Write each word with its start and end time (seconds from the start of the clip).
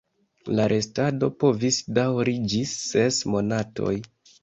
La 0.59 0.63
restado 0.73 1.29
povis 1.45 1.79
daŭri 1.99 2.37
ĝis 2.57 2.75
ses 2.89 3.25
monatoj. 3.37 3.97